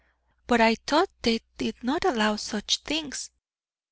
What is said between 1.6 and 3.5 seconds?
not allow such things."